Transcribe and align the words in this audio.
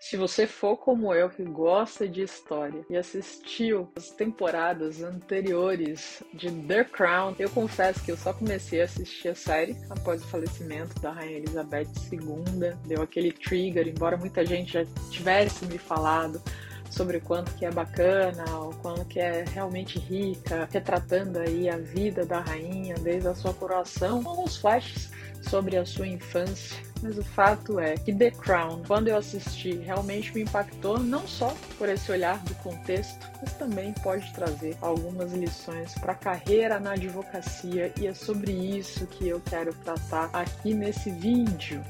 Se 0.00 0.16
você 0.16 0.46
for 0.46 0.76
como 0.76 1.14
eu, 1.14 1.30
que 1.30 1.42
gosta 1.44 2.06
de 2.06 2.22
história 2.22 2.84
e 2.90 2.96
assistiu 2.96 3.88
as 3.96 4.10
temporadas 4.10 5.02
anteriores 5.02 6.22
de 6.32 6.50
The 6.50 6.84
Crown, 6.84 7.34
eu 7.38 7.48
confesso 7.48 8.04
que 8.04 8.12
eu 8.12 8.16
só 8.16 8.32
comecei 8.32 8.82
a 8.82 8.84
assistir 8.84 9.28
a 9.28 9.34
série 9.34 9.76
após 9.88 10.22
o 10.22 10.26
falecimento 10.26 11.00
da 11.00 11.10
Rainha 11.10 11.38
Elizabeth 11.38 11.88
II. 12.12 12.74
Deu 12.86 13.02
aquele 13.02 13.32
trigger, 13.32 13.88
embora 13.88 14.16
muita 14.16 14.44
gente 14.44 14.74
já 14.74 14.84
tivesse 15.10 15.64
me 15.64 15.78
falado 15.78 16.42
sobre 16.90 17.16
o 17.16 17.20
quanto 17.20 17.54
que 17.54 17.64
é 17.64 17.70
bacana, 17.70 18.44
o 18.60 18.74
quanto 18.76 19.04
que 19.06 19.18
é 19.18 19.44
realmente 19.44 19.98
rica, 19.98 20.68
retratando 20.70 21.38
aí 21.38 21.68
a 21.68 21.78
vida 21.78 22.26
da 22.26 22.40
rainha 22.40 22.94
desde 22.96 23.28
a 23.28 23.34
sua 23.34 23.54
coroação, 23.54 24.22
com 24.22 24.44
os 24.44 24.56
flashes 24.56 25.13
sobre 25.48 25.76
a 25.76 25.84
sua 25.84 26.06
infância 26.06 26.94
mas 27.04 27.18
o 27.18 27.22
fato 27.22 27.78
é 27.78 27.98
que 27.98 28.14
The 28.14 28.30
Crown, 28.30 28.82
quando 28.86 29.08
eu 29.08 29.18
assisti, 29.18 29.72
realmente 29.76 30.34
me 30.34 30.40
impactou 30.40 30.98
não 30.98 31.28
só 31.28 31.54
por 31.76 31.86
esse 31.86 32.10
olhar 32.10 32.42
do 32.44 32.54
contexto, 32.56 33.30
mas 33.42 33.52
também 33.52 33.92
pode 34.02 34.32
trazer 34.32 34.74
algumas 34.80 35.34
lições 35.34 35.92
para 35.98 36.12
a 36.12 36.16
carreira 36.16 36.80
na 36.80 36.92
advocacia 36.92 37.92
e 38.00 38.06
é 38.06 38.14
sobre 38.14 38.52
isso 38.52 39.06
que 39.06 39.28
eu 39.28 39.38
quero 39.38 39.74
tratar 39.74 40.30
aqui 40.32 40.72
nesse 40.72 41.10
vídeo 41.10 41.84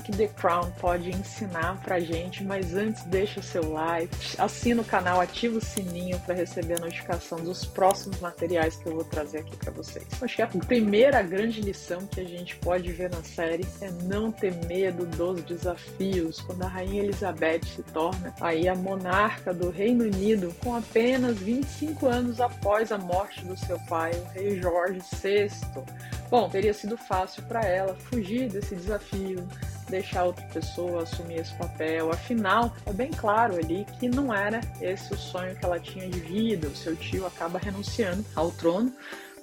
que 0.00 0.12
The 0.12 0.28
Crown 0.28 0.70
pode 0.80 1.10
ensinar 1.10 1.80
pra 1.82 2.00
gente, 2.00 2.42
mas 2.42 2.74
antes 2.74 3.04
deixa 3.04 3.40
o 3.40 3.42
seu 3.42 3.72
like, 3.72 4.14
assina 4.38 4.82
o 4.82 4.84
canal, 4.84 5.20
ativa 5.20 5.58
o 5.58 5.64
sininho 5.64 6.18
para 6.20 6.34
receber 6.34 6.74
a 6.74 6.80
notificação 6.80 7.38
dos 7.38 7.64
próximos 7.64 8.18
materiais 8.20 8.76
que 8.76 8.86
eu 8.86 8.94
vou 8.94 9.04
trazer 9.04 9.38
aqui 9.38 9.56
para 9.56 9.72
vocês. 9.72 10.06
Acho 10.20 10.36
que 10.36 10.42
a 10.42 10.46
primeira 10.46 11.22
grande 11.22 11.60
lição 11.60 12.06
que 12.06 12.20
a 12.20 12.24
gente 12.24 12.56
pode 12.56 12.90
ver 12.92 13.10
na 13.10 13.22
série 13.22 13.66
é 13.80 13.90
não 14.04 14.32
ter 14.32 14.54
medo 14.66 15.06
dos 15.06 15.42
desafios. 15.42 16.40
Quando 16.40 16.62
a 16.62 16.68
rainha 16.68 17.02
Elizabeth 17.02 17.64
se 17.64 17.82
torna 17.82 18.34
aí 18.40 18.68
a 18.68 18.74
monarca 18.74 19.52
do 19.52 19.70
Reino 19.70 20.04
Unido 20.04 20.54
com 20.62 20.74
apenas 20.74 21.38
25 21.38 22.06
anos 22.06 22.40
após 22.40 22.92
a 22.92 22.98
morte 22.98 23.44
do 23.44 23.56
seu 23.56 23.78
pai, 23.80 24.12
o 24.12 24.32
rei 24.32 24.60
Jorge 24.60 25.00
VI. 25.22 25.50
Bom, 26.30 26.48
teria 26.48 26.72
sido 26.72 26.96
fácil 26.96 27.42
para 27.44 27.62
ela 27.62 27.94
fugir 27.94 28.48
desse 28.48 28.76
desafio, 28.76 29.46
deixar 29.90 30.24
outra 30.24 30.44
pessoa 30.46 31.02
assumir 31.02 31.40
esse 31.40 31.54
papel. 31.54 32.10
Afinal, 32.10 32.74
é 32.86 32.92
bem 32.92 33.10
claro 33.10 33.56
ali 33.56 33.86
que 33.98 34.08
não 34.08 34.32
era 34.34 34.60
esse 34.80 35.12
o 35.12 35.16
sonho 35.16 35.54
que 35.56 35.64
ela 35.64 35.78
tinha 35.78 36.08
de 36.08 36.20
vida. 36.20 36.68
O 36.68 36.76
seu 36.76 36.96
tio 36.96 37.26
acaba 37.26 37.58
renunciando 37.58 38.24
ao 38.34 38.50
trono 38.52 38.92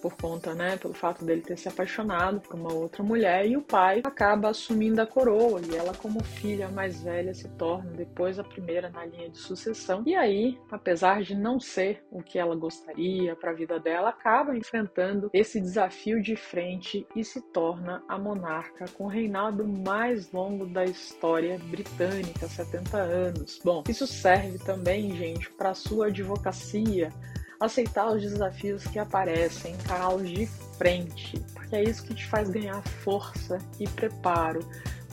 por 0.08 0.16
conta, 0.16 0.54
né, 0.54 0.78
pelo 0.78 0.94
fato 0.94 1.26
dele 1.26 1.42
ter 1.42 1.58
se 1.58 1.68
apaixonado 1.68 2.40
por 2.40 2.56
uma 2.56 2.72
outra 2.74 3.04
mulher 3.04 3.46
e 3.46 3.58
o 3.58 3.62
pai 3.62 4.02
acaba 4.06 4.50
assumindo 4.50 5.02
a 5.02 5.06
coroa 5.06 5.60
e 5.62 5.76
ela 5.76 5.94
como 5.94 6.24
filha 6.24 6.70
mais 6.70 7.04
velha 7.04 7.34
se 7.34 7.50
torna 7.50 7.92
depois 7.92 8.40
a 8.40 8.44
primeira 8.44 8.90
na 8.90 9.06
linha 9.06 9.30
de 9.30 9.38
sucessão. 9.38 10.04
E 10.06 10.16
aí, 10.16 10.58
apesar 10.72 11.24
de 11.24 11.36
não 11.36 11.60
ser 11.60 12.06
o 12.10 12.24
que 12.24 12.40
ela 12.40 12.56
gostaria 12.56 13.36
para 13.36 13.52
a 13.52 13.54
vida 13.54 13.80
dela, 13.80 14.10
acaba 14.10 14.56
enfrentando 14.56 15.30
esse 15.34 15.60
desafio 15.60 16.22
de 16.22 16.36
frente 16.36 17.06
e 17.16 17.24
se 17.24 17.42
torna 17.52 18.02
a 18.08 18.18
monarca 18.18 18.86
com 18.98 19.06
o 19.06 19.10
reinado 19.10 19.68
mais 19.68 20.32
longo 20.32 20.66
da 20.66 20.86
história 20.86 21.60
britânica, 21.60 22.48
70 22.48 22.98
anos. 22.98 23.60
Bom, 23.64 23.84
isso 23.90 24.08
serve 24.08 24.58
também, 24.60 25.14
gente, 25.16 25.52
para 25.52 25.74
sua 25.74 26.08
advocacia 26.08 27.12
aceitar 27.60 28.12
os 28.12 28.22
desafios 28.22 28.84
que 28.86 29.00
aparecem, 29.00 29.74
encará-los 29.74 30.30
de 30.30 30.48
frente, 30.78 31.40
porque 31.54 31.76
é 31.76 31.84
isso 31.84 32.04
que 32.04 32.14
te 32.14 32.26
faz 32.28 32.50
ganhar 32.50 32.82
força 32.82 33.60
e 33.80 33.88
preparo 33.88 34.60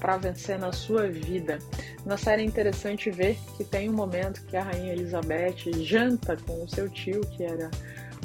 para 0.01 0.17
vencer 0.19 0.59
na 0.59 0.73
sua 0.73 1.09
vida. 1.09 1.59
Na 2.05 2.19
série 2.19 2.43
é 2.43 2.45
interessante 2.45 3.11
ver 3.11 3.39
que 3.57 3.65
tem 3.65 3.89
um 3.89 3.95
momento 3.95 4.45
que 4.45 4.57
a 4.57 4.63
rainha 4.63 4.93
Elizabeth 4.93 5.73
janta 5.83 6.37
com 6.37 6.63
o 6.63 6.69
seu 6.69 6.89
tio, 6.91 7.23
que 7.23 7.43
era 7.43 7.71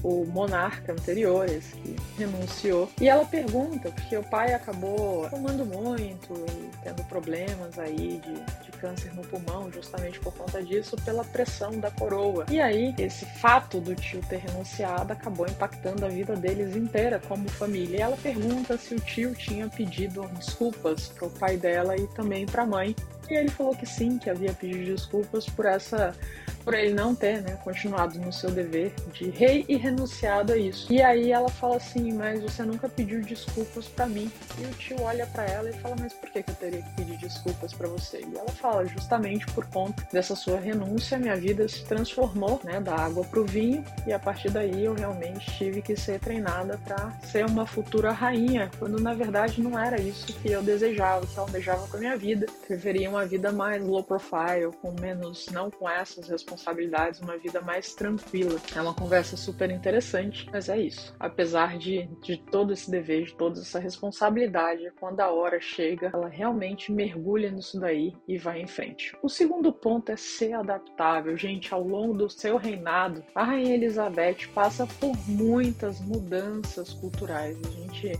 o 0.03 0.25
monarca 0.25 0.93
anterior, 0.93 1.45
esse 1.47 1.75
que 1.75 1.95
renunciou. 2.17 2.89
E 2.99 3.07
ela 3.07 3.25
pergunta, 3.25 3.91
porque 3.91 4.17
o 4.17 4.23
pai 4.23 4.53
acabou 4.53 5.29
fumando 5.29 5.65
muito 5.65 6.33
e 6.33 6.69
tendo 6.83 7.03
problemas 7.05 7.77
aí 7.77 8.21
de, 8.23 8.65
de 8.65 8.71
câncer 8.79 9.13
no 9.13 9.21
pulmão, 9.23 9.71
justamente 9.71 10.19
por 10.19 10.33
conta 10.33 10.63
disso, 10.63 10.95
pela 11.03 11.23
pressão 11.23 11.71
da 11.79 11.91
coroa. 11.91 12.45
E 12.49 12.59
aí, 12.59 12.93
esse 12.97 13.25
fato 13.25 13.79
do 13.79 13.95
tio 13.95 14.21
ter 14.29 14.37
renunciado 14.37 15.13
acabou 15.13 15.47
impactando 15.47 16.05
a 16.05 16.09
vida 16.09 16.35
deles 16.35 16.75
inteira 16.75 17.21
como 17.27 17.49
família. 17.49 17.97
E 17.97 18.01
ela 18.01 18.17
pergunta 18.17 18.77
se 18.77 18.95
o 18.95 18.99
tio 18.99 19.35
tinha 19.35 19.67
pedido 19.67 20.27
desculpas 20.29 21.07
para 21.09 21.27
o 21.27 21.31
pai 21.31 21.57
dela 21.57 21.95
e 21.95 22.07
também 22.07 22.45
para 22.45 22.63
a 22.63 22.67
mãe. 22.67 22.95
E 23.29 23.35
ele 23.35 23.49
falou 23.49 23.75
que 23.75 23.85
sim, 23.85 24.17
que 24.17 24.29
havia 24.29 24.53
pedido 24.53 24.85
desculpas 24.85 25.45
por 25.45 25.65
essa 25.65 26.15
por 26.63 26.73
ele 26.73 26.93
não 26.93 27.15
ter, 27.15 27.41
né, 27.41 27.57
continuado 27.63 28.19
no 28.19 28.31
seu 28.31 28.51
dever 28.51 28.93
de 29.13 29.29
rei 29.29 29.65
e 29.67 29.75
renunciado 29.75 30.53
a 30.53 30.57
isso. 30.57 30.91
E 30.91 31.01
aí 31.01 31.31
ela 31.31 31.49
fala 31.49 31.77
assim, 31.77 32.13
mas 32.13 32.41
você 32.41 32.63
nunca 32.63 32.87
pediu 32.87 33.21
desculpas 33.21 33.87
para 33.87 34.05
mim. 34.05 34.31
E 34.59 34.65
o 34.65 34.69
tio 34.71 35.01
olha 35.01 35.25
para 35.25 35.45
ela 35.45 35.69
e 35.69 35.73
fala, 35.73 35.95
mas 35.99 36.13
por 36.13 36.29
que, 36.29 36.43
que 36.43 36.51
eu 36.51 36.55
teria 36.55 36.81
que 36.81 36.95
pedir 36.95 37.17
desculpas 37.17 37.73
para 37.73 37.87
você? 37.87 38.19
E 38.19 38.37
ela 38.37 38.51
fala, 38.51 38.85
justamente 38.85 39.45
por 39.47 39.65
conta 39.67 40.05
dessa 40.11 40.35
sua 40.35 40.59
renúncia, 40.59 41.17
minha 41.17 41.35
vida 41.35 41.67
se 41.67 41.83
transformou, 41.85 42.59
né, 42.63 42.79
da 42.79 42.95
água 42.95 43.23
pro 43.25 43.45
vinho 43.45 43.83
e 44.05 44.13
a 44.13 44.19
partir 44.19 44.49
daí 44.49 44.85
eu 44.85 44.93
realmente 44.93 45.51
tive 45.57 45.81
que 45.81 45.95
ser 45.95 46.19
treinada 46.19 46.79
para 46.85 47.11
ser 47.23 47.45
uma 47.45 47.65
futura 47.65 48.11
rainha, 48.11 48.69
quando 48.77 48.99
na 48.99 49.13
verdade 49.13 49.61
não 49.61 49.79
era 49.79 49.99
isso 49.99 50.27
que 50.33 50.51
eu 50.51 50.61
desejava, 50.61 51.25
que 51.25 51.37
eu 51.37 51.43
almejava 51.43 51.87
com 51.87 51.97
a 51.97 51.99
minha 51.99 52.17
vida. 52.17 52.45
Preferia 52.67 53.09
uma 53.09 53.18
vida 53.25 53.51
mais 53.51 53.83
low 53.85 54.03
profile, 54.03 54.71
com 54.81 54.93
menos, 54.99 55.47
não 55.47 55.69
com 55.69 55.89
essas 55.89 56.27
responsabilidades 56.27 56.49
responsabilidades, 56.59 57.19
uma 57.21 57.37
vida 57.37 57.61
mais 57.61 57.93
tranquila. 57.93 58.59
É 58.75 58.81
uma 58.81 58.93
conversa 58.93 59.37
super 59.37 59.69
interessante, 59.69 60.47
mas 60.51 60.69
é 60.69 60.79
isso. 60.79 61.15
Apesar 61.19 61.77
de, 61.77 62.07
de 62.21 62.37
todo 62.37 62.73
esse 62.73 62.89
dever, 62.89 63.25
de 63.25 63.35
toda 63.35 63.59
essa 63.59 63.79
responsabilidade, 63.79 64.91
quando 64.99 65.19
a 65.21 65.31
hora 65.31 65.59
chega, 65.59 66.09
ela 66.13 66.27
realmente 66.27 66.91
mergulha 66.91 67.51
nisso 67.51 67.79
daí 67.79 68.13
e 68.27 68.37
vai 68.37 68.61
em 68.61 68.67
frente. 68.67 69.15
O 69.21 69.29
segundo 69.29 69.71
ponto 69.71 70.11
é 70.11 70.15
ser 70.15 70.53
adaptável. 70.53 71.37
Gente, 71.37 71.73
ao 71.73 71.83
longo 71.83 72.13
do 72.13 72.29
seu 72.29 72.57
reinado, 72.57 73.23
a 73.33 73.43
Rainha 73.43 73.75
Elizabeth 73.75 74.47
passa 74.53 74.87
por 74.99 75.15
muitas 75.27 75.99
mudanças 76.01 76.93
culturais. 76.93 77.57
A 77.65 77.69
gente 77.69 78.19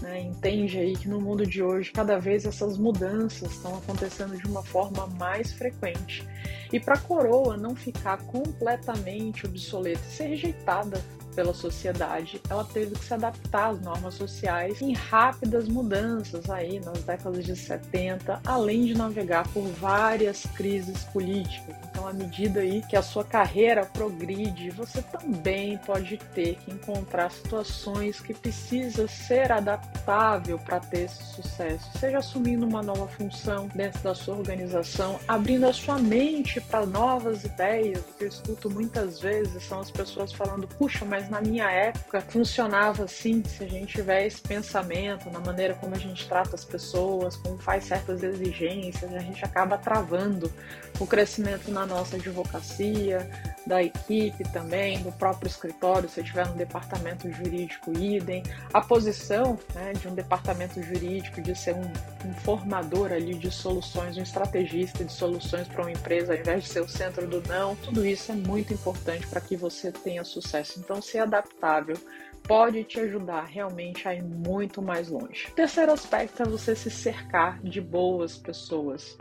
né, 0.00 0.20
entende 0.20 0.78
aí 0.78 0.96
que 0.96 1.08
no 1.08 1.20
mundo 1.20 1.46
de 1.46 1.62
hoje 1.62 1.90
cada 1.92 2.18
vez 2.18 2.44
essas 2.46 2.78
mudanças 2.78 3.50
estão 3.52 3.76
acontecendo 3.76 4.36
de 4.36 4.46
uma 4.46 4.62
forma 4.62 5.06
mais 5.18 5.52
frequente. 5.52 6.26
E 6.72 6.78
para 6.78 6.94
a 6.94 6.98
coroa 6.98 7.56
não 7.56 7.74
ficar 7.74 8.18
completamente 8.18 9.46
obsoleta 9.46 10.00
e 10.08 10.12
ser 10.12 10.26
rejeitada 10.28 11.02
pela 11.34 11.54
sociedade, 11.54 12.40
ela 12.48 12.64
teve 12.64 12.94
que 12.94 13.04
se 13.04 13.14
adaptar 13.14 13.70
às 13.70 13.80
normas 13.80 14.14
sociais 14.14 14.80
em 14.82 14.92
rápidas 14.92 15.68
mudanças 15.68 16.48
aí 16.50 16.80
nas 16.80 17.02
décadas 17.04 17.44
de 17.44 17.56
70, 17.56 18.40
além 18.44 18.84
de 18.84 18.94
navegar 18.94 19.46
por 19.52 19.62
várias 19.62 20.44
crises 20.56 21.04
políticas. 21.04 21.89
Então, 22.00 22.08
à 22.08 22.14
medida 22.14 22.60
aí 22.60 22.80
que 22.80 22.96
a 22.96 23.02
sua 23.02 23.22
carreira 23.22 23.84
progride, 23.84 24.70
você 24.70 25.02
também 25.02 25.76
pode 25.84 26.16
ter 26.34 26.56
que 26.56 26.70
encontrar 26.70 27.30
situações 27.30 28.20
que 28.20 28.32
precisa 28.32 29.06
ser 29.06 29.52
adaptável 29.52 30.58
para 30.58 30.80
ter 30.80 31.00
esse 31.02 31.22
sucesso, 31.34 31.90
seja 31.98 32.16
assumindo 32.16 32.66
uma 32.66 32.82
nova 32.82 33.06
função 33.06 33.68
dentro 33.74 34.00
da 34.00 34.14
sua 34.14 34.34
organização, 34.34 35.20
abrindo 35.28 35.66
a 35.66 35.74
sua 35.74 35.98
mente 35.98 36.58
para 36.58 36.86
novas 36.86 37.44
ideias. 37.44 38.00
O 38.00 38.14
que 38.16 38.24
eu 38.24 38.28
escuto 38.28 38.70
muitas 38.70 39.20
vezes 39.20 39.62
são 39.64 39.80
as 39.80 39.90
pessoas 39.90 40.32
falando: 40.32 40.66
puxa, 40.66 41.04
mas 41.04 41.28
na 41.28 41.42
minha 41.42 41.70
época 41.70 42.22
funcionava 42.22 43.04
assim, 43.04 43.44
se 43.44 43.62
a 43.62 43.68
gente 43.68 43.96
tiver 43.96 44.26
esse 44.26 44.40
pensamento 44.40 45.28
na 45.28 45.40
maneira 45.40 45.74
como 45.74 45.94
a 45.94 45.98
gente 45.98 46.26
trata 46.26 46.54
as 46.54 46.64
pessoas, 46.64 47.36
como 47.36 47.58
faz 47.58 47.84
certas 47.84 48.22
exigências, 48.22 49.12
a 49.12 49.18
gente 49.18 49.44
acaba 49.44 49.76
travando 49.76 50.50
o 50.98 51.06
crescimento 51.06 51.70
na 51.70 51.89
nossa 51.90 52.16
advocacia, 52.16 53.28
da 53.66 53.82
equipe 53.82 54.42
também, 54.50 55.02
do 55.02 55.12
próprio 55.12 55.48
escritório, 55.48 56.08
se 56.08 56.22
tiver 56.22 56.46
no 56.48 56.54
departamento 56.54 57.30
jurídico, 57.30 57.92
idem. 57.98 58.42
A 58.72 58.80
posição 58.80 59.58
né, 59.74 59.92
de 59.92 60.08
um 60.08 60.14
departamento 60.14 60.82
jurídico, 60.82 61.42
de 61.42 61.54
ser 61.54 61.74
um, 61.74 61.92
um 62.26 62.34
formador 62.42 63.12
ali 63.12 63.34
de 63.34 63.50
soluções, 63.50 64.16
um 64.16 64.22
estrategista 64.22 65.04
de 65.04 65.12
soluções 65.12 65.68
para 65.68 65.82
uma 65.82 65.92
empresa, 65.92 66.32
ao 66.32 66.38
invés 66.38 66.64
de 66.64 66.70
ser 66.70 66.80
o 66.80 66.88
centro 66.88 67.26
do 67.26 67.42
não, 67.46 67.76
tudo 67.76 68.06
isso 68.06 68.32
é 68.32 68.34
muito 68.34 68.72
importante 68.72 69.26
para 69.26 69.40
que 69.40 69.56
você 69.56 69.92
tenha 69.92 70.24
sucesso. 70.24 70.80
Então, 70.80 71.02
ser 71.02 71.18
adaptável 71.18 71.96
pode 72.44 72.82
te 72.84 72.98
ajudar 73.00 73.44
realmente 73.44 74.08
a 74.08 74.14
ir 74.14 74.22
muito 74.22 74.80
mais 74.80 75.08
longe. 75.08 75.48
O 75.48 75.54
terceiro 75.54 75.92
aspecto 75.92 76.42
é 76.42 76.46
você 76.46 76.74
se 76.74 76.90
cercar 76.90 77.60
de 77.62 77.80
boas 77.80 78.36
pessoas 78.36 79.18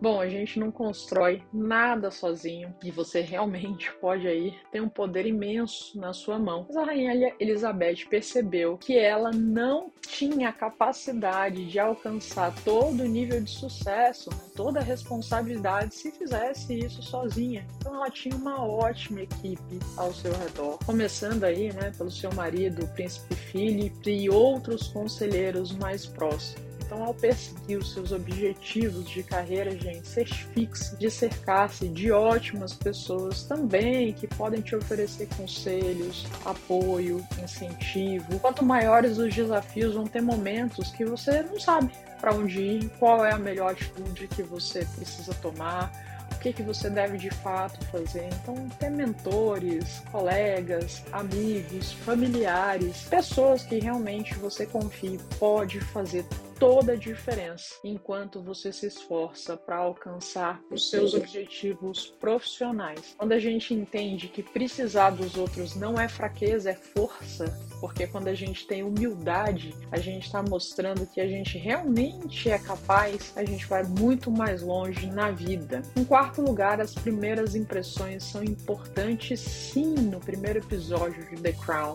Bom, 0.00 0.18
a 0.18 0.26
gente 0.26 0.58
não 0.58 0.70
constrói 0.70 1.42
nada 1.52 2.10
sozinho 2.10 2.74
e 2.82 2.90
você 2.90 3.20
realmente 3.20 3.92
pode 4.00 4.26
aí 4.26 4.54
ter 4.72 4.80
um 4.80 4.88
poder 4.88 5.26
imenso 5.26 5.98
na 6.00 6.14
sua 6.14 6.38
mão. 6.38 6.64
Mas 6.66 6.76
a 6.76 6.84
rainha 6.84 7.34
Elizabeth 7.38 8.06
percebeu 8.08 8.78
que 8.78 8.98
ela 8.98 9.30
não 9.30 9.92
tinha 10.00 10.52
capacidade 10.52 11.66
de 11.66 11.78
alcançar 11.78 12.54
todo 12.64 13.02
o 13.02 13.06
nível 13.06 13.42
de 13.42 13.50
sucesso, 13.50 14.30
toda 14.56 14.80
a 14.80 14.82
responsabilidade 14.82 15.94
se 15.94 16.10
fizesse 16.10 16.78
isso 16.78 17.02
sozinha. 17.02 17.66
Então 17.76 17.94
ela 17.94 18.10
tinha 18.10 18.34
uma 18.34 18.64
ótima 18.64 19.20
equipe 19.20 19.78
ao 19.98 20.14
seu 20.14 20.32
redor, 20.32 20.78
começando 20.86 21.44
aí, 21.44 21.72
né, 21.74 21.92
pelo 21.96 22.10
seu 22.10 22.32
marido, 22.32 22.84
o 22.84 22.88
príncipe 22.88 23.34
Philip 23.34 24.10
e 24.10 24.30
outros 24.30 24.88
conselheiros 24.88 25.72
mais 25.72 26.06
próximos. 26.06 26.69
Então, 26.90 27.04
ao 27.04 27.14
perseguir 27.14 27.78
os 27.78 27.92
seus 27.92 28.10
objetivos 28.10 29.08
de 29.08 29.22
carreira, 29.22 29.70
gente, 29.78 30.08
ser 30.08 30.26
fixo, 30.26 30.96
de 30.96 31.08
cercar-se 31.08 31.86
de 31.86 32.10
ótimas 32.10 32.72
pessoas 32.72 33.44
também 33.44 34.12
que 34.12 34.26
podem 34.26 34.60
te 34.60 34.74
oferecer 34.74 35.28
conselhos, 35.36 36.26
apoio, 36.44 37.24
incentivo. 37.40 38.40
Quanto 38.40 38.64
maiores 38.64 39.18
os 39.18 39.32
desafios, 39.32 39.94
vão 39.94 40.04
ter 40.04 40.20
momentos 40.20 40.90
que 40.90 41.04
você 41.04 41.44
não 41.44 41.60
sabe 41.60 41.92
para 42.20 42.34
onde 42.34 42.60
ir, 42.60 42.90
qual 42.98 43.24
é 43.24 43.30
a 43.30 43.38
melhor 43.38 43.70
atitude 43.70 44.26
que 44.26 44.42
você 44.42 44.84
precisa 44.96 45.32
tomar 45.34 45.92
o 46.32 46.38
que, 46.40 46.52
que 46.52 46.62
você 46.64 46.90
deve 46.90 47.18
de 47.18 47.30
fato 47.30 47.84
fazer. 47.86 48.28
Então, 48.42 48.68
ter 48.80 48.90
mentores, 48.90 50.02
colegas, 50.10 51.04
amigos, 51.12 51.92
familiares, 51.92 53.02
pessoas 53.02 53.62
que 53.62 53.78
realmente 53.78 54.34
você 54.34 54.66
confie, 54.66 55.20
pode 55.38 55.80
fazer 55.80 56.24
toda 56.60 56.92
a 56.92 56.96
diferença 56.96 57.76
enquanto 57.82 58.42
você 58.42 58.70
se 58.70 58.86
esforça 58.86 59.56
para 59.56 59.76
alcançar 59.76 60.60
os 60.70 60.90
seus 60.90 61.14
objetivos 61.14 62.14
profissionais. 62.20 63.14
Quando 63.16 63.32
a 63.32 63.38
gente 63.38 63.72
entende 63.72 64.28
que 64.28 64.42
precisar 64.42 65.10
dos 65.10 65.38
outros 65.38 65.74
não 65.74 65.98
é 65.98 66.06
fraqueza, 66.06 66.70
é 66.70 66.74
força, 66.74 67.46
porque 67.80 68.06
quando 68.06 68.28
a 68.28 68.34
gente 68.34 68.66
tem 68.66 68.82
humildade, 68.82 69.74
a 69.90 69.98
gente 69.98 70.26
está 70.26 70.42
mostrando 70.42 71.06
que 71.06 71.18
a 71.18 71.26
gente 71.26 71.56
realmente 71.56 72.50
é 72.50 72.58
capaz, 72.58 73.32
a 73.36 73.42
gente 73.42 73.66
vai 73.66 73.82
muito 73.82 74.30
mais 74.30 74.60
longe 74.60 75.06
na 75.06 75.30
vida. 75.30 75.80
Em 75.96 76.04
quarto 76.04 76.42
lugar, 76.42 76.78
as 76.78 76.94
primeiras 76.94 77.54
impressões 77.54 78.22
são 78.22 78.44
importantes 78.44 79.40
sim 79.40 79.94
no 79.94 80.20
primeiro 80.20 80.58
episódio 80.58 81.24
de 81.30 81.40
The 81.40 81.52
Crown 81.52 81.94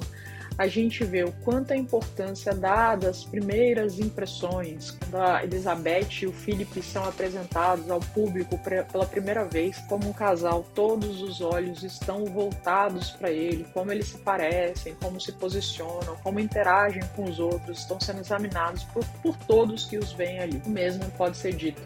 a 0.58 0.68
gente 0.68 1.04
vê 1.04 1.24
o 1.24 1.32
quanto 1.44 1.74
a 1.74 1.78
importância 1.78 2.54
dada 2.54 3.10
às 3.10 3.24
primeiras 3.24 4.00
impressões, 4.00 4.92
quando 4.92 5.18
a 5.18 5.44
Elizabeth 5.44 6.22
e 6.22 6.28
o 6.28 6.32
Philip 6.32 6.82
são 6.82 7.04
apresentados 7.04 7.90
ao 7.90 8.00
público 8.00 8.58
pela 8.92 9.06
primeira 9.06 9.44
vez 9.44 9.78
como 9.90 10.08
um 10.08 10.14
casal, 10.14 10.66
todos 10.74 11.22
os 11.22 11.42
olhos 11.42 11.84
estão 11.84 12.26
voltados 12.26 13.12
para 13.12 13.30
ele, 13.30 13.66
como 13.74 13.92
eles 13.92 14.08
se 14.08 14.18
parecem, 14.20 14.96
como 15.02 15.20
se 15.20 15.32
posicionam, 15.34 16.16
como 16.24 16.40
interagem 16.40 17.04
com 17.16 17.24
os 17.26 17.40
outros, 17.40 17.80
estão 17.80 18.00
sendo 18.00 18.22
examinados 18.22 18.84
por, 18.86 19.06
por 19.22 19.36
todos 19.46 19.86
que 19.86 19.98
os 19.98 20.14
veem 20.14 20.40
ali. 20.40 20.62
O 20.66 20.70
mesmo 20.70 21.04
pode 21.12 21.38
ser 21.38 21.54
dito 21.54 21.82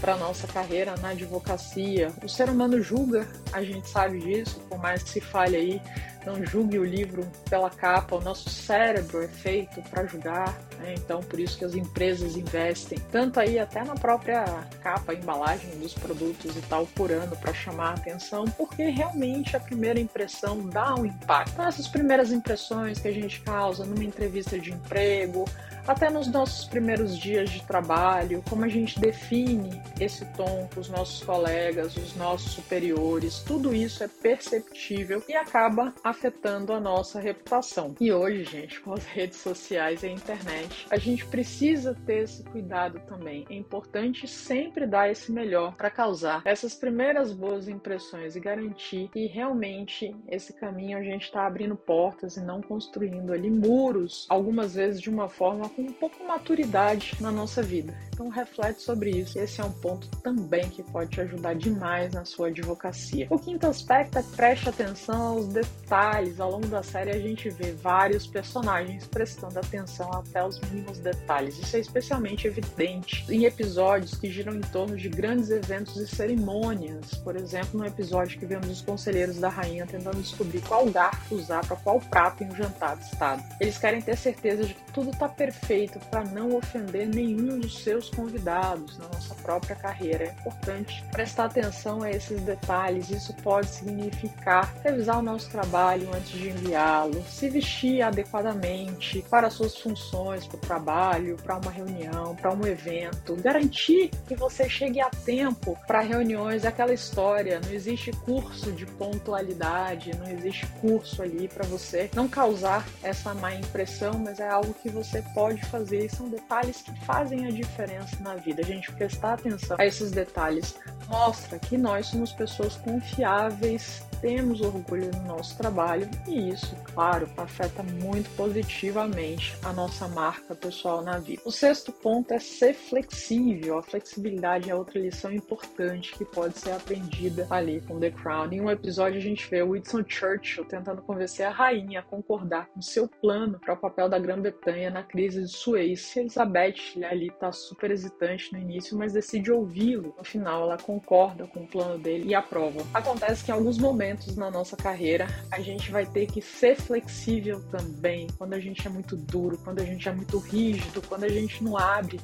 para 0.00 0.16
nossa 0.16 0.46
carreira 0.46 0.94
na 0.96 1.10
advocacia. 1.10 2.10
O 2.22 2.28
ser 2.28 2.48
humano 2.48 2.80
julga, 2.80 3.28
a 3.52 3.62
gente 3.62 3.88
sabe 3.88 4.18
disso, 4.18 4.58
por 4.68 4.78
mais 4.78 5.02
que 5.02 5.10
se 5.10 5.20
fale 5.20 5.56
aí 5.56 5.82
não 6.24 6.44
julgue 6.44 6.78
o 6.78 6.84
livro 6.84 7.26
pela 7.48 7.70
capa. 7.70 8.16
O 8.16 8.20
nosso 8.20 8.50
cérebro 8.50 9.22
é 9.22 9.28
feito 9.28 9.80
para 9.82 10.06
julgar, 10.06 10.58
né? 10.78 10.94
então 10.96 11.20
por 11.20 11.38
isso 11.38 11.58
que 11.58 11.64
as 11.64 11.74
empresas 11.74 12.36
investem 12.36 12.98
tanto 13.10 13.40
aí 13.40 13.58
até 13.58 13.82
na 13.82 13.94
própria 13.94 14.44
capa, 14.82 15.14
embalagem 15.14 15.70
dos 15.78 15.94
produtos 15.94 16.56
e 16.56 16.60
tal, 16.62 16.86
por 16.86 17.10
ano 17.10 17.36
para 17.36 17.54
chamar 17.54 17.90
a 17.90 17.94
atenção, 17.94 18.44
porque 18.56 18.84
realmente 18.84 19.56
a 19.56 19.60
primeira 19.60 19.98
impressão 19.98 20.68
dá 20.68 20.94
um 20.94 21.06
impacto. 21.06 21.52
Então, 21.52 21.66
essas 21.66 21.88
primeiras 21.88 22.32
impressões 22.32 22.98
que 22.98 23.08
a 23.08 23.12
gente 23.12 23.40
causa 23.40 23.84
numa 23.84 24.04
entrevista 24.04 24.58
de 24.58 24.72
emprego, 24.72 25.44
até 25.90 26.08
nos 26.08 26.28
nossos 26.28 26.66
primeiros 26.66 27.18
dias 27.18 27.50
de 27.50 27.64
trabalho, 27.64 28.44
como 28.48 28.64
a 28.64 28.68
gente 28.68 29.00
define 29.00 29.82
esse 29.98 30.24
tom 30.36 30.68
com 30.72 30.80
os 30.80 30.88
nossos 30.88 31.20
colegas, 31.24 31.96
os 31.96 32.14
nossos 32.14 32.52
superiores, 32.52 33.40
tudo 33.40 33.74
isso 33.74 34.04
é 34.04 34.06
perceptível 34.06 35.20
e 35.28 35.34
acaba 35.34 35.92
afetando 36.04 36.72
a 36.72 36.78
nossa 36.78 37.18
reputação. 37.18 37.96
E 38.00 38.12
hoje, 38.12 38.44
gente, 38.44 38.80
com 38.80 38.92
as 38.92 39.04
redes 39.04 39.38
sociais 39.38 40.04
e 40.04 40.06
a 40.06 40.12
internet, 40.12 40.86
a 40.88 40.96
gente 40.96 41.26
precisa 41.26 41.92
ter 42.06 42.22
esse 42.22 42.44
cuidado 42.44 43.00
também. 43.08 43.44
É 43.50 43.54
importante 43.54 44.28
sempre 44.28 44.86
dar 44.86 45.10
esse 45.10 45.32
melhor 45.32 45.74
para 45.74 45.90
causar 45.90 46.40
essas 46.44 46.72
primeiras 46.72 47.32
boas 47.32 47.66
impressões 47.66 48.36
e 48.36 48.40
garantir 48.40 49.08
que 49.12 49.26
realmente 49.26 50.14
esse 50.28 50.52
caminho 50.52 50.96
a 50.96 51.02
gente 51.02 51.24
está 51.24 51.48
abrindo 51.48 51.74
portas 51.74 52.36
e 52.36 52.40
não 52.40 52.62
construindo 52.62 53.32
ali 53.32 53.50
muros, 53.50 54.24
algumas 54.28 54.76
vezes 54.76 55.00
de 55.00 55.10
uma 55.10 55.28
forma 55.28 55.68
com 55.80 55.90
um 55.90 55.92
pouco 55.92 56.24
maturidade 56.24 57.16
na 57.20 57.30
nossa 57.30 57.62
vida. 57.62 57.94
Então 58.12 58.28
reflete 58.28 58.82
sobre 58.82 59.10
isso. 59.10 59.38
Esse 59.38 59.60
é 59.60 59.64
um 59.64 59.72
ponto 59.72 60.08
também 60.18 60.68
que 60.68 60.82
pode 60.82 61.10
te 61.10 61.20
ajudar 61.22 61.54
demais 61.54 62.12
na 62.12 62.24
sua 62.24 62.48
advocacia. 62.48 63.26
O 63.30 63.38
quinto 63.38 63.66
aspecto 63.66 64.18
é 64.18 64.22
preste 64.22 64.68
atenção 64.68 65.20
aos 65.22 65.48
detalhes. 65.48 66.38
Ao 66.38 66.50
longo 66.50 66.66
da 66.66 66.82
série 66.82 67.10
a 67.10 67.18
gente 67.18 67.48
vê 67.48 67.72
vários 67.72 68.26
personagens 68.26 69.06
prestando 69.06 69.58
atenção 69.58 70.12
até 70.12 70.44
os 70.44 70.60
mínimos 70.60 70.98
detalhes. 70.98 71.58
Isso 71.58 71.76
é 71.76 71.80
especialmente 71.80 72.46
evidente 72.46 73.24
em 73.30 73.44
episódios 73.44 74.14
que 74.18 74.30
giram 74.30 74.54
em 74.54 74.60
torno 74.60 74.96
de 74.96 75.08
grandes 75.08 75.50
eventos 75.50 75.96
e 75.96 76.06
cerimônias. 76.06 77.14
Por 77.24 77.36
exemplo, 77.36 77.80
no 77.80 77.86
episódio 77.86 78.38
que 78.38 78.44
vemos 78.44 78.68
os 78.68 78.82
conselheiros 78.82 79.38
da 79.38 79.48
rainha 79.48 79.86
tentando 79.86 80.20
descobrir 80.20 80.60
qual 80.62 80.84
garfo 80.86 81.34
usar 81.34 81.64
para 81.66 81.76
qual 81.76 81.98
prato 81.98 82.44
em 82.44 82.48
um 82.48 82.54
jantar 82.54 82.96
de 82.96 83.04
estado. 83.04 83.42
Eles 83.58 83.78
querem 83.78 84.02
ter 84.02 84.16
certeza 84.18 84.64
de 84.64 84.74
que 84.74 84.92
tudo 84.92 85.10
está 85.10 85.28
perfeito 85.28 85.59
feito 85.66 85.98
para 86.10 86.24
não 86.24 86.56
ofender 86.56 87.08
nenhum 87.08 87.58
dos 87.58 87.82
seus 87.82 88.10
convidados 88.10 88.98
na 88.98 89.06
nossa 89.08 89.34
própria 89.36 89.76
carreira. 89.76 90.24
É 90.24 90.32
importante 90.32 91.04
prestar 91.12 91.46
atenção 91.46 92.02
a 92.02 92.10
esses 92.10 92.40
detalhes. 92.42 93.10
Isso 93.10 93.34
pode 93.42 93.68
significar 93.68 94.74
revisar 94.82 95.18
o 95.18 95.22
nosso 95.22 95.50
trabalho 95.50 96.08
antes 96.14 96.30
de 96.30 96.48
enviá-lo, 96.48 97.22
se 97.28 97.48
vestir 97.48 98.02
adequadamente 98.02 99.24
para 99.30 99.50
suas 99.50 99.76
funções, 99.76 100.46
para 100.46 100.56
o 100.56 100.60
trabalho, 100.60 101.36
para 101.42 101.56
uma 101.56 101.70
reunião, 101.70 102.34
para 102.34 102.52
um 102.52 102.66
evento, 102.66 103.36
garantir 103.36 104.10
que 104.26 104.34
você 104.34 104.68
chegue 104.68 105.00
a 105.00 105.10
tempo 105.10 105.78
para 105.86 106.00
reuniões. 106.00 106.64
Aquela 106.64 106.92
história, 106.92 107.60
não 107.64 107.72
existe 107.72 108.10
curso 108.12 108.72
de 108.72 108.86
pontualidade, 108.86 110.16
não 110.16 110.28
existe 110.30 110.66
curso 110.80 111.22
ali 111.22 111.48
para 111.48 111.66
você 111.66 112.10
não 112.14 112.28
causar 112.28 112.86
essa 113.02 113.34
má 113.34 113.54
impressão, 113.54 114.18
mas 114.18 114.40
é 114.40 114.48
algo 114.48 114.74
que 114.74 114.88
você 114.88 115.22
pode 115.34 115.49
pode 115.50 115.66
fazer, 115.66 116.06
e 116.06 116.08
são 116.08 116.28
detalhes 116.28 116.80
que 116.80 116.92
fazem 117.04 117.46
a 117.46 117.50
diferença 117.50 118.16
na 118.20 118.36
vida. 118.36 118.62
A 118.62 118.64
gente 118.64 118.92
prestar 118.92 119.34
atenção 119.34 119.76
a 119.78 119.84
esses 119.84 120.12
detalhes 120.12 120.76
mostra 121.08 121.58
que 121.58 121.76
nós 121.76 122.06
somos 122.06 122.32
pessoas 122.32 122.76
confiáveis 122.76 124.02
temos 124.20 124.60
orgulho 124.60 125.10
no 125.16 125.22
nosso 125.22 125.56
trabalho 125.56 126.08
e 126.26 126.50
isso, 126.50 126.74
claro, 126.94 127.28
afeta 127.36 127.82
muito 127.82 128.28
positivamente 128.36 129.56
a 129.64 129.72
nossa 129.72 130.06
marca 130.08 130.54
pessoal 130.54 131.02
na 131.02 131.18
vida. 131.18 131.42
O 131.44 131.50
sexto 131.50 131.92
ponto 131.92 132.32
é 132.32 132.38
ser 132.38 132.74
flexível. 132.74 133.78
A 133.78 133.82
flexibilidade 133.82 134.70
é 134.70 134.74
outra 134.74 134.98
lição 134.98 135.32
importante 135.32 136.12
que 136.12 136.24
pode 136.24 136.58
ser 136.58 136.72
aprendida 136.72 137.46
ali 137.50 137.80
com 137.80 137.98
The 137.98 138.10
Crown. 138.10 138.52
Em 138.52 138.60
um 138.60 138.70
episódio 138.70 139.18
a 139.18 139.22
gente 139.22 139.48
vê 139.48 139.64
Winston 139.64 140.04
Churchill 140.06 140.64
tentando 140.64 141.02
convencer 141.02 141.46
a 141.46 141.50
rainha 141.50 142.00
a 142.00 142.02
concordar 142.02 142.68
com 142.68 142.82
seu 142.82 143.08
plano 143.08 143.58
para 143.58 143.74
o 143.74 143.76
papel 143.76 144.08
da 144.08 144.18
Grã-Bretanha 144.18 144.90
na 144.90 145.02
crise 145.02 145.42
de 145.42 145.48
Suez. 145.48 146.16
Elizabeth 146.16 147.02
ali 147.08 147.28
está 147.28 147.52
super 147.52 147.90
hesitante 147.90 148.52
no 148.52 148.58
início, 148.58 148.96
mas 148.96 149.12
decide 149.12 149.50
ouvi-lo. 149.50 150.14
No 150.16 150.24
final 150.24 150.64
ela 150.64 150.76
concorda 150.76 151.46
com 151.46 151.60
o 151.60 151.66
plano 151.66 151.98
dele 151.98 152.28
e 152.28 152.34
aprova. 152.34 152.80
Acontece 152.92 153.44
que 153.44 153.50
em 153.50 153.54
alguns 153.54 153.78
momentos 153.78 154.09
momentos 154.10 154.36
na 154.36 154.50
nossa 154.50 154.76
carreira, 154.76 155.26
a 155.50 155.60
gente 155.60 155.90
vai 155.90 156.04
ter 156.04 156.26
que 156.26 156.42
ser 156.42 156.76
flexível 156.76 157.62
também. 157.70 158.26
Quando 158.36 158.54
a 158.54 158.60
gente 158.60 158.86
é 158.86 158.90
muito 158.90 159.16
duro, 159.16 159.58
quando 159.58 159.80
a 159.80 159.84
gente 159.84 160.08
é 160.08 160.12
muito 160.12 160.38
rígido, 160.38 161.00
quando 161.06 161.24
a 161.24 161.28
gente 161.28 161.62
não 161.62 161.76
abre 161.76 162.20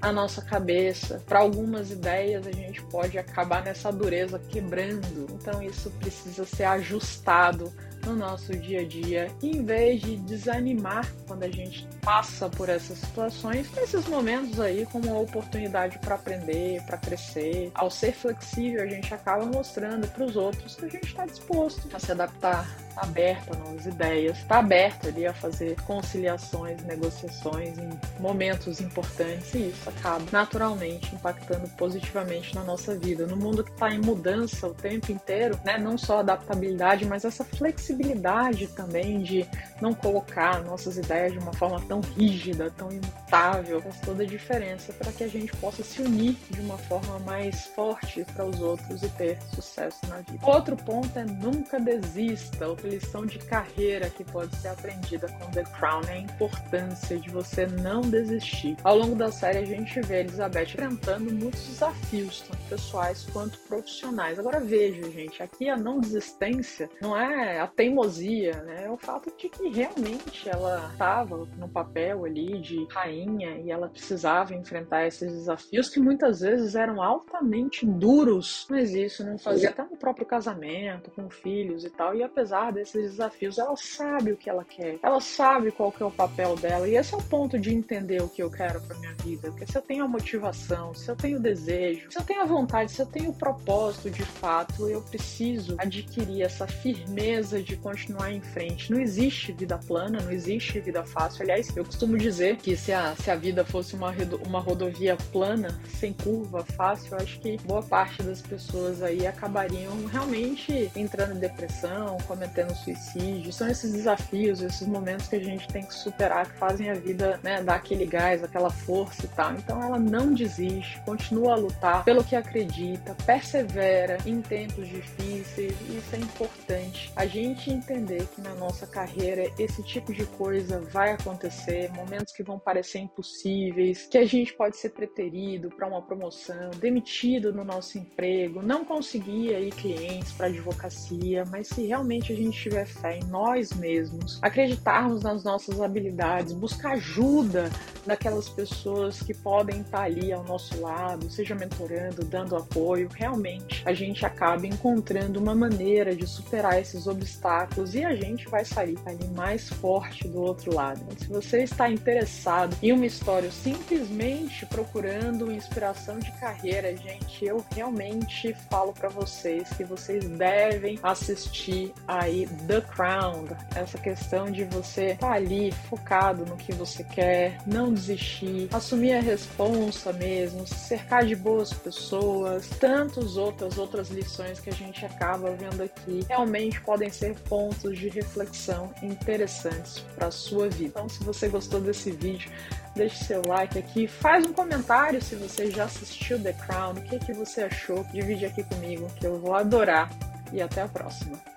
a 0.00 0.12
nossa 0.12 0.42
cabeça. 0.42 1.22
Para 1.26 1.40
algumas 1.40 1.90
ideias, 1.90 2.46
a 2.46 2.52
gente 2.52 2.82
pode 2.84 3.18
acabar 3.18 3.64
nessa 3.64 3.90
dureza 3.90 4.38
quebrando. 4.50 5.26
Então, 5.32 5.62
isso 5.62 5.90
precisa 5.92 6.44
ser 6.44 6.64
ajustado 6.64 7.72
no 8.04 8.14
nosso 8.14 8.54
dia 8.56 8.80
a 8.80 8.84
dia, 8.84 9.30
em 9.42 9.64
vez 9.64 10.00
de 10.00 10.16
desanimar 10.16 11.10
quando 11.26 11.44
a 11.44 11.50
gente 11.50 11.86
passa 12.02 12.48
por 12.48 12.68
essas 12.68 12.98
situações, 12.98 13.66
esses 13.78 14.06
momentos 14.06 14.60
aí 14.60 14.86
como 14.86 15.08
uma 15.08 15.20
oportunidade 15.20 15.98
para 15.98 16.14
aprender, 16.14 16.82
para 16.82 16.98
crescer. 16.98 17.70
Ao 17.74 17.90
ser 17.90 18.12
flexível, 18.12 18.82
a 18.82 18.86
gente 18.86 19.12
acaba 19.12 19.44
mostrando 19.46 20.06
para 20.08 20.24
os 20.24 20.36
outros 20.36 20.74
que 20.74 20.84
a 20.84 20.88
gente 20.88 21.06
está 21.06 21.26
disposto 21.26 21.88
a 21.94 21.98
se 21.98 22.12
adaptar 22.12 22.83
tá 22.94 23.02
aberto 23.02 23.52
a 23.52 23.56
novas 23.56 23.86
ideias, 23.86 24.42
tá 24.44 24.58
aberto 24.58 25.08
ali 25.08 25.26
a 25.26 25.34
fazer 25.34 25.76
conciliações, 25.82 26.82
negociações 26.84 27.78
em 27.78 27.90
momentos 28.20 28.80
importantes 28.80 29.52
e 29.54 29.68
isso 29.68 29.88
acaba 29.88 30.24
naturalmente 30.32 31.14
impactando 31.14 31.68
positivamente 31.70 32.54
na 32.54 32.62
nossa 32.62 32.96
vida. 32.96 33.26
No 33.26 33.36
mundo 33.36 33.64
que 33.64 33.70
está 33.70 33.90
em 33.90 33.98
mudança 33.98 34.66
o 34.66 34.74
tempo 34.74 35.10
inteiro, 35.12 35.58
né? 35.64 35.78
Não 35.78 35.98
só 35.98 36.20
adaptabilidade, 36.20 37.06
mas 37.06 37.24
essa 37.24 37.44
flexibilidade 37.44 38.66
também 38.68 39.22
de 39.22 39.46
não 39.80 39.92
colocar 39.92 40.62
nossas 40.62 40.96
ideias 40.96 41.32
de 41.32 41.38
uma 41.38 41.52
forma 41.52 41.80
tão 41.82 42.00
rígida, 42.00 42.70
tão 42.70 42.90
imutável, 42.90 43.80
faz 43.82 44.00
toda 44.00 44.22
a 44.22 44.26
diferença 44.26 44.92
para 44.92 45.12
que 45.12 45.24
a 45.24 45.28
gente 45.28 45.54
possa 45.56 45.82
se 45.82 46.00
unir 46.00 46.36
de 46.50 46.60
uma 46.60 46.78
forma 46.78 47.18
mais 47.20 47.66
forte 47.66 48.24
para 48.34 48.44
os 48.44 48.60
outros 48.60 49.02
e 49.02 49.08
ter 49.10 49.38
sucesso 49.54 49.98
na 50.08 50.18
vida. 50.18 50.38
Outro 50.42 50.76
ponto 50.76 51.18
é 51.18 51.24
nunca 51.24 51.80
desista. 51.80 52.68
Outra 52.84 52.96
lição 52.96 53.24
de 53.24 53.38
carreira 53.38 54.10
que 54.10 54.22
pode 54.24 54.54
ser 54.56 54.68
aprendida 54.68 55.26
com 55.28 55.50
The 55.50 55.62
Crown 55.78 56.02
é 56.06 56.12
a 56.12 56.18
importância 56.18 57.18
de 57.18 57.30
você 57.30 57.66
não 57.66 58.02
desistir. 58.02 58.76
Ao 58.84 58.94
longo 58.94 59.16
da 59.16 59.32
série 59.32 59.58
a 59.58 59.64
gente 59.64 60.02
vê 60.02 60.20
Elizabeth 60.20 60.64
enfrentando 60.64 61.32
muitos 61.32 61.66
desafios, 61.66 62.42
tanto 62.42 62.62
pessoais 62.68 63.26
quanto 63.32 63.58
profissionais. 63.60 64.38
Agora 64.38 64.60
veja, 64.60 65.10
gente, 65.10 65.42
aqui 65.42 65.70
a 65.70 65.78
não 65.78 65.98
desistência 65.98 66.90
não 67.00 67.16
é 67.16 67.58
a 67.58 67.66
teimosia, 67.66 68.62
né? 68.64 68.84
É 68.84 68.90
o 68.90 68.98
fato 68.98 69.32
de 69.34 69.48
que 69.48 69.68
realmente 69.70 70.46
ela 70.46 70.90
estava 70.92 71.48
no 71.56 71.68
papel 71.68 72.26
ali 72.26 72.60
de 72.60 72.86
rainha 72.90 73.56
e 73.64 73.70
ela 73.70 73.88
precisava 73.88 74.54
enfrentar 74.54 75.06
esses 75.06 75.32
desafios 75.32 75.88
que 75.88 76.00
muitas 76.00 76.40
vezes 76.40 76.74
eram 76.74 77.02
altamente 77.02 77.86
duros, 77.86 78.66
mas 78.68 78.92
isso 78.94 79.24
não 79.24 79.38
fazia 79.38 79.70
até 79.70 79.84
no 79.84 79.96
próprio 79.96 80.26
casamento, 80.26 81.10
com 81.12 81.30
filhos 81.30 81.82
e 81.82 81.88
tal. 81.88 82.14
E 82.14 82.22
apesar 82.22 82.73
desses 82.74 83.12
desafios, 83.12 83.58
ela 83.58 83.76
sabe 83.76 84.32
o 84.32 84.36
que 84.36 84.50
ela 84.50 84.64
quer, 84.64 84.98
ela 85.02 85.20
sabe 85.20 85.70
qual 85.70 85.90
que 85.90 86.02
é 86.02 86.06
o 86.06 86.10
papel 86.10 86.56
dela. 86.56 86.88
E 86.88 86.96
esse 86.96 87.14
é 87.14 87.16
o 87.16 87.22
ponto 87.22 87.58
de 87.58 87.72
entender 87.72 88.20
o 88.22 88.28
que 88.28 88.42
eu 88.42 88.50
quero 88.50 88.80
para 88.80 88.98
minha 88.98 89.14
vida. 89.14 89.50
Porque 89.50 89.66
se 89.66 89.76
eu 89.78 89.82
tenho 89.82 90.04
a 90.04 90.08
motivação, 90.08 90.92
se 90.94 91.10
eu 91.10 91.16
tenho 91.16 91.38
o 91.38 91.40
desejo, 91.40 92.10
se 92.10 92.18
eu 92.18 92.22
tenho 92.22 92.42
a 92.42 92.44
vontade, 92.44 92.92
se 92.92 93.00
eu 93.00 93.06
tenho 93.06 93.30
o 93.30 93.34
propósito 93.34 94.10
de 94.10 94.24
fato, 94.24 94.88
eu 94.88 95.00
preciso 95.02 95.76
adquirir 95.78 96.42
essa 96.42 96.66
firmeza 96.66 97.62
de 97.62 97.76
continuar 97.76 98.32
em 98.32 98.40
frente. 98.40 98.90
Não 98.90 99.00
existe 99.00 99.52
vida 99.52 99.78
plana, 99.78 100.20
não 100.20 100.32
existe 100.32 100.80
vida 100.80 101.04
fácil. 101.04 101.42
Aliás, 101.42 101.74
eu 101.76 101.84
costumo 101.84 102.18
dizer 102.18 102.56
que 102.56 102.76
se 102.76 102.92
a, 102.92 103.14
se 103.14 103.30
a 103.30 103.36
vida 103.36 103.64
fosse 103.64 103.94
uma, 103.94 104.12
uma 104.46 104.60
rodovia 104.60 105.16
plana, 105.32 105.68
sem 105.98 106.12
curva, 106.12 106.64
fácil, 106.64 107.14
eu 107.14 107.18
acho 107.18 107.40
que 107.40 107.56
boa 107.58 107.82
parte 107.82 108.22
das 108.22 108.40
pessoas 108.40 109.02
aí 109.02 109.26
acabariam 109.26 110.06
realmente 110.06 110.90
entrando 110.96 111.34
em 111.34 111.38
depressão, 111.38 112.16
cometendo 112.26 112.63
suicídio. 112.72 113.52
São 113.52 113.68
esses 113.68 113.92
desafios, 113.92 114.62
esses 114.62 114.86
momentos 114.86 115.26
que 115.26 115.34
a 115.36 115.42
gente 115.42 115.66
tem 115.66 115.84
que 115.84 115.94
superar, 115.94 116.46
que 116.46 116.56
fazem 116.56 116.90
a 116.90 116.94
vida 116.94 117.40
né, 117.42 117.62
dar 117.62 117.74
aquele 117.74 118.06
gás, 118.06 118.44
aquela 118.44 118.70
força 118.70 119.24
e 119.26 119.28
tal. 119.28 119.52
Então 119.54 119.82
ela 119.82 119.98
não 119.98 120.32
desiste, 120.32 121.00
continua 121.04 121.54
a 121.54 121.56
lutar 121.56 122.04
pelo 122.04 122.22
que 122.22 122.36
acredita, 122.36 123.16
persevera 123.26 124.18
em 124.24 124.40
tempos 124.40 124.86
difíceis. 124.88 125.74
Isso 125.88 126.14
é 126.14 126.18
importante. 126.18 127.12
A 127.16 127.26
gente 127.26 127.70
entender 127.70 128.26
que 128.34 128.40
na 128.40 128.54
nossa 128.54 128.86
carreira 128.86 129.50
esse 129.58 129.82
tipo 129.82 130.12
de 130.12 130.24
coisa 130.26 130.80
vai 130.80 131.12
acontecer, 131.12 131.90
momentos 131.92 132.32
que 132.32 132.42
vão 132.42 132.58
parecer 132.58 133.00
impossíveis, 133.00 134.06
que 134.06 134.18
a 134.18 134.26
gente 134.26 134.52
pode 134.54 134.76
ser 134.76 134.90
preterido 134.90 135.68
para 135.70 135.86
uma 135.86 136.02
promoção, 136.02 136.70
demitido 136.78 137.52
no 137.52 137.64
nosso 137.64 137.98
emprego, 137.98 138.62
não 138.62 138.84
conseguir 138.84 139.54
aí 139.54 139.70
clientes 139.70 140.32
para 140.32 140.46
advocacia, 140.46 141.44
mas 141.50 141.68
se 141.68 141.86
realmente 141.86 142.32
a 142.32 142.36
gente 142.36 142.53
tiver 142.54 142.86
fé 142.86 143.18
em 143.18 143.24
nós 143.24 143.72
mesmos, 143.72 144.38
acreditarmos 144.42 145.22
nas 145.22 145.44
nossas 145.44 145.80
habilidades, 145.80 146.52
buscar 146.52 146.92
ajuda 146.92 147.70
daquelas 148.06 148.48
pessoas 148.48 149.20
que 149.20 149.34
podem 149.34 149.80
estar 149.80 150.02
ali 150.02 150.32
ao 150.32 150.44
nosso 150.44 150.80
lado, 150.80 151.30
seja 151.30 151.54
mentorando, 151.54 152.24
dando 152.24 152.56
apoio, 152.56 153.08
realmente 153.14 153.82
a 153.84 153.92
gente 153.92 154.24
acaba 154.24 154.66
encontrando 154.66 155.40
uma 155.40 155.54
maneira 155.54 156.14
de 156.14 156.26
superar 156.26 156.80
esses 156.80 157.06
obstáculos 157.06 157.94
e 157.94 158.04
a 158.04 158.14
gente 158.14 158.48
vai 158.48 158.64
sair 158.64 158.98
ali 159.06 159.26
mais 159.28 159.68
forte 159.68 160.28
do 160.28 160.40
outro 160.40 160.74
lado. 160.74 161.00
Se 161.18 161.28
você 161.28 161.62
está 161.62 161.90
interessado 161.90 162.76
em 162.82 162.92
uma 162.92 163.06
história 163.06 163.50
simplesmente 163.50 164.66
procurando 164.66 165.50
inspiração 165.50 166.18
de 166.18 166.30
carreira, 166.32 166.96
gente, 166.96 167.44
eu 167.44 167.64
realmente 167.74 168.54
falo 168.70 168.92
para 168.92 169.08
vocês 169.08 169.68
que 169.70 169.84
vocês 169.84 170.24
devem 170.28 170.98
assistir 171.02 171.92
aí 172.06 172.43
The 172.46 172.80
Crown, 172.80 173.46
essa 173.74 173.98
questão 173.98 174.50
de 174.50 174.64
você 174.64 175.12
estar 175.12 175.28
tá 175.28 175.34
ali 175.34 175.72
focado 175.88 176.44
no 176.44 176.56
que 176.56 176.72
você 176.72 177.04
quer, 177.04 177.58
não 177.66 177.92
desistir, 177.92 178.68
assumir 178.72 179.14
a 179.14 179.20
responsa 179.20 180.12
mesmo, 180.12 180.66
se 180.66 180.74
cercar 180.74 181.24
de 181.24 181.34
boas 181.34 181.72
pessoas, 181.72 182.68
tantas 182.80 183.36
outras 183.36 183.78
outras 183.78 184.08
lições 184.10 184.60
que 184.60 184.70
a 184.70 184.72
gente 184.72 185.04
acaba 185.04 185.50
vendo 185.50 185.82
aqui, 185.82 186.24
realmente 186.28 186.80
podem 186.80 187.10
ser 187.10 187.34
pontos 187.40 187.98
de 187.98 188.08
reflexão 188.08 188.92
interessantes 189.02 190.00
para 190.14 190.28
a 190.28 190.30
sua 190.30 190.68
vida. 190.68 190.94
Então, 190.94 191.08
se 191.08 191.22
você 191.24 191.48
gostou 191.48 191.80
desse 191.80 192.10
vídeo, 192.10 192.50
deixe 192.94 193.24
seu 193.24 193.42
like 193.46 193.78
aqui, 193.78 194.06
faz 194.06 194.44
um 194.44 194.52
comentário 194.52 195.20
se 195.22 195.34
você 195.34 195.70
já 195.70 195.84
assistiu 195.84 196.40
The 196.40 196.52
Crown, 196.52 196.92
o 196.92 197.02
que, 197.02 197.18
que 197.18 197.32
você 197.32 197.62
achou, 197.62 198.04
divide 198.12 198.46
aqui 198.46 198.62
comigo, 198.64 199.10
que 199.16 199.26
eu 199.26 199.38
vou 199.38 199.54
adorar. 199.54 200.10
E 200.52 200.62
até 200.62 200.82
a 200.82 200.88
próxima. 200.88 201.53